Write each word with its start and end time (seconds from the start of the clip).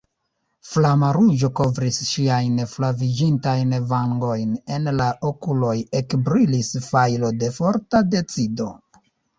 Flama 0.69 1.09
ruĝo 1.17 1.49
kovris 1.59 1.99
ŝiajn 2.13 2.57
flaviĝintajn 2.73 3.77
vangojn, 3.93 4.57
en 4.79 4.93
la 4.97 5.13
okuloj 5.33 5.77
ekbrilis 6.03 6.75
fajro 6.91 7.35
de 7.45 7.57
forta 7.63 8.07
decido. 8.19 8.75